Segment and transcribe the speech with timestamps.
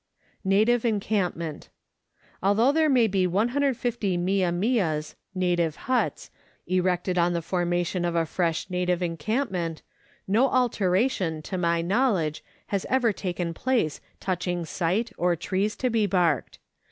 [0.43, 1.69] Native Encampment.
[2.41, 6.31] Although there may be 150 mia mias (native huts)
[6.65, 9.83] erected on the formation of a fresh native encamp ment,
[10.27, 12.43] no altercation, to my knowledge,
[12.73, 16.57] has ever taken place touching site, or trees to be barked.